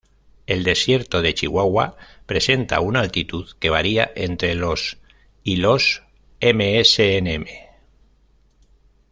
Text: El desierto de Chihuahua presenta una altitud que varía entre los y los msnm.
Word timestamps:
El 0.47 0.63
desierto 0.63 1.21
de 1.21 1.35
Chihuahua 1.35 1.95
presenta 2.25 2.79
una 2.79 3.01
altitud 3.01 3.51
que 3.59 3.69
varía 3.69 4.11
entre 4.15 4.55
los 4.55 4.97
y 5.43 5.57
los 5.57 6.01
msnm. 6.41 7.45